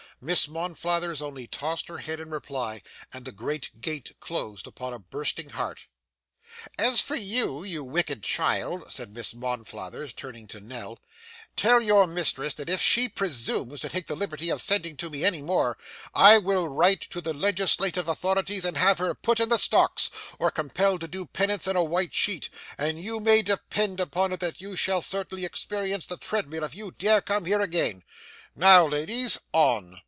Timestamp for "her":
1.87-1.97, 18.99-19.15